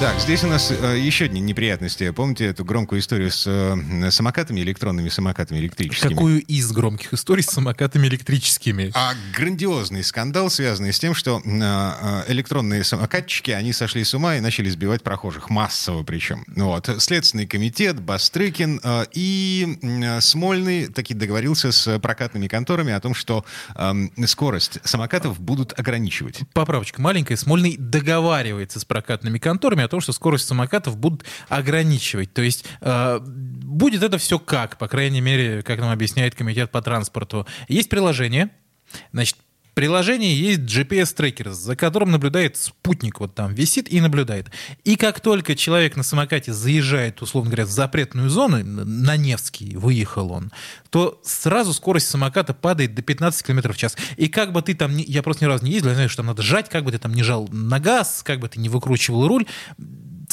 [0.00, 2.10] Так, здесь у нас э, еще одни неприятности.
[2.10, 6.12] Помните эту громкую историю с э, самокатами, электронными самокатами электрическими?
[6.12, 8.90] Какую из громких историй с самокатами электрическими?
[8.94, 14.34] А грандиозный скандал, связанный с тем, что э, э электронные самокатчики, они сошли с ума
[14.34, 15.48] и начали сбивать прохожих.
[15.48, 16.44] Массово причем.
[16.48, 16.90] Вот.
[16.98, 23.44] Следственный комитет, Бастрыкин э, и э, Смольный таки договорился с прокатными конторами о том, что
[23.76, 23.92] э,
[24.26, 26.40] скорость самокатов будут ограничивать.
[26.52, 27.36] Поправочка маленькая.
[27.36, 32.32] Смольный договаривается с прокатными конторами о том, что скорость самокатов будут ограничивать.
[32.32, 36.82] То есть э, будет это все как, по крайней мере, как нам объясняет комитет по
[36.82, 37.46] транспорту.
[37.68, 38.50] Есть приложение,
[39.12, 39.36] значит,
[39.74, 44.50] приложении есть GPS-трекер, за которым наблюдает спутник, вот там висит и наблюдает.
[44.84, 50.32] И как только человек на самокате заезжает, условно говоря, в запретную зону, на Невский выехал
[50.32, 50.52] он,
[50.90, 53.96] то сразу скорость самоката падает до 15 км в час.
[54.16, 56.26] И как бы ты там, я просто ни разу не ездил, я знаю, что там
[56.26, 59.26] надо жать, как бы ты там не жал на газ, как бы ты не выкручивал
[59.26, 59.46] руль,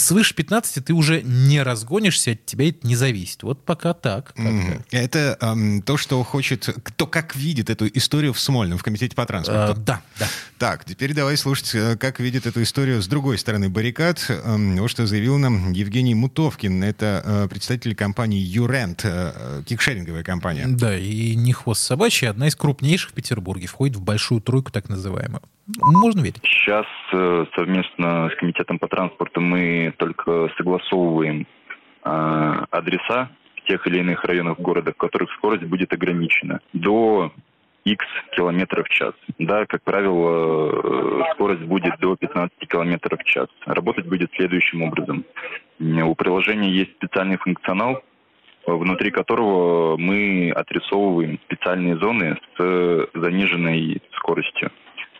[0.00, 3.42] свыше 15 ты уже не разгонишься, от тебя это не зависит.
[3.42, 4.32] Вот пока так.
[4.36, 4.84] Mm-hmm.
[4.90, 9.26] Это эм, то, что хочет, кто как видит эту историю в Смольном, в Комитете по
[9.26, 9.80] транспорту.
[9.80, 10.26] Uh, да, да.
[10.58, 14.26] Так, теперь давай слушать, э, как видит эту историю с другой стороны баррикад.
[14.28, 16.82] Эм, вот что заявил нам Евгений Мутовкин.
[16.84, 20.66] Это э, представитель компании Юрент, э, кикшеринговая компания.
[20.66, 24.88] Да, и не хвост собачий, одна из крупнейших в Петербурге, входит в большую тройку так
[24.88, 25.42] называемую.
[25.78, 26.40] Можно верить?
[26.42, 31.46] Сейчас э, совместно с Комитетом по транспорту мы только согласовываем
[32.04, 33.30] э, адреса
[33.66, 37.32] тех или иных районах города, в которых скорость будет ограничена до
[37.84, 38.04] X
[38.36, 39.14] километров в час.
[39.38, 43.48] Да, как правило, э, скорость будет до 15 километров в час.
[43.66, 45.24] Работать будет следующим образом.
[45.78, 48.02] У приложения есть специальный функционал,
[48.66, 54.70] внутри которого мы отрисовываем специальные зоны с заниженной скоростью.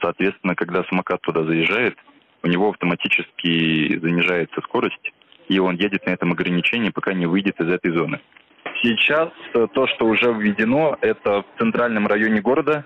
[0.01, 1.97] Соответственно, когда самокат туда заезжает,
[2.43, 5.13] у него автоматически занижается скорость,
[5.49, 8.21] и он едет на этом ограничении, пока не выйдет из этой зоны.
[8.83, 12.85] Сейчас э, то, что уже введено, это в центральном районе города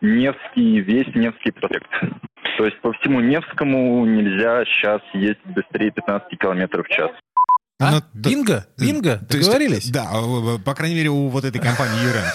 [0.00, 1.90] Невский, весь Невский проспект.
[2.58, 7.10] То есть по всему Невскому нельзя сейчас ездить быстрее 15 км в час.
[7.80, 8.00] А?
[8.12, 8.66] Бинго?
[8.76, 9.20] Бинго?
[9.28, 9.86] Договорились?
[9.86, 10.08] Есть, да,
[10.64, 12.26] по крайней мере, у вот этой компании Юрент.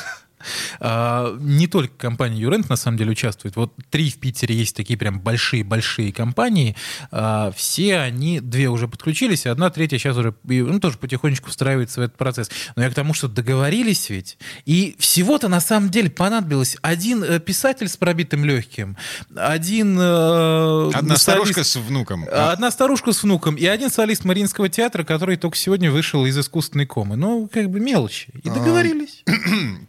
[0.79, 3.55] А, не только компания Юрент на самом деле участвует.
[3.55, 6.75] Вот три в Питере есть такие прям большие-большие компании.
[7.11, 12.01] А, все они, две уже подключились, а одна третья сейчас уже ну, тоже потихонечку встраивается
[12.01, 12.49] в этот процесс.
[12.75, 14.37] Но я к тому, что договорились ведь.
[14.65, 18.97] И всего-то на самом деле понадобилось один э, писатель с пробитым легким,
[19.35, 19.97] один...
[19.99, 22.25] Э, одна солист, старушка с внуком.
[22.31, 26.85] Одна старушка с внуком и один солист Мариинского театра, который только сегодня вышел из искусственной
[26.85, 27.15] комы.
[27.15, 28.29] Ну, как бы мелочи.
[28.43, 29.23] И договорились.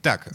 [0.02, 0.28] Так,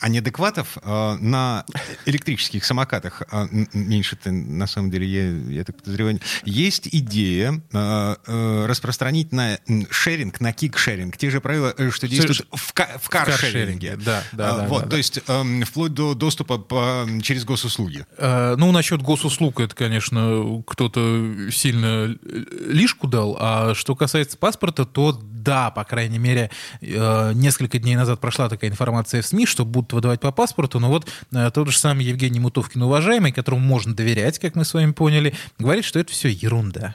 [0.00, 1.64] а неадекватов э, на
[2.06, 8.66] электрических самокатах, э, меньше-то на самом деле, я, я так подозреваю, есть идея э, э,
[8.66, 9.58] распространить на
[9.90, 13.96] шеринг, на кик-шеринг, те же правила, э, что действуют в, в кар-шеринге.
[13.96, 18.06] Да, да, да, вот, да, то есть э, вплоть до доступа по, через госуслуги.
[18.16, 25.12] Э, ну, насчет госуслуг, это, конечно, кто-то сильно лишку дал, а что касается паспорта, то
[25.40, 29.92] да, по крайней мере, э, несколько дней назад прошла такая информация в СМИ, что будут
[29.92, 34.38] выдавать по паспорту, но вот э, тот же самый Евгений Мутовкин, уважаемый, которому можно доверять,
[34.38, 36.94] как мы с вами поняли, говорит, что это все ерунда.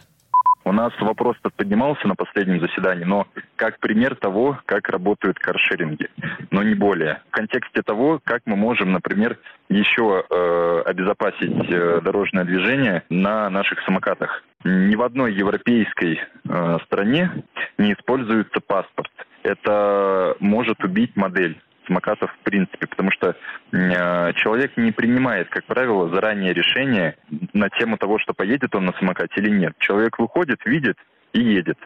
[0.68, 6.10] У нас вопрос поднимался на последнем заседании, но как пример того, как работают каршеринги,
[6.50, 7.22] но не более.
[7.30, 9.38] В контексте того, как мы можем, например,
[9.70, 14.44] еще э, обезопасить э, дорожное движение на наших самокатах.
[14.64, 17.44] Ни в одной европейской э, стране
[17.78, 19.12] не используется паспорт.
[19.44, 23.36] Это может убить модель самокатов в принципе, потому что
[23.72, 27.18] э, человек не принимает, как правило, заранее решение
[27.54, 29.74] на тему того, что поедет он на самокате или нет.
[29.80, 30.98] Человек выходит, видит
[31.34, 31.78] и едет.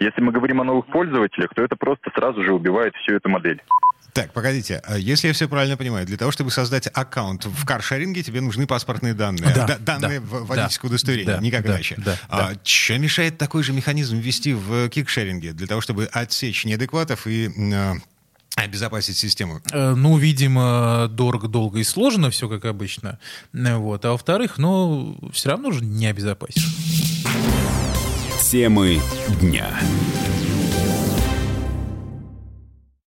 [0.00, 3.62] Если мы говорим о новых пользователях, то это просто сразу же убивает всю эту модель.
[4.14, 8.22] Так, погодите, а если я все правильно понимаю, для того, чтобы создать аккаунт в каршеринге,
[8.22, 9.52] тебе нужны паспортные данные.
[9.52, 11.96] Да, да данные да, водительского да, удостоверения, да, никак да, иначе.
[11.98, 12.60] Да, а, да.
[12.62, 17.92] Что мешает такой же механизм ввести в кикшеринге, для того, чтобы отсечь неадекватов и э,
[18.64, 19.60] обезопасить систему?
[19.72, 23.18] Э, ну, видимо, дорого, долго и сложно все, как обычно.
[23.52, 24.04] Вот.
[24.04, 26.74] А во-вторых, ну, все равно же не обезопасишь.
[28.50, 29.00] Темы
[29.40, 29.68] дня.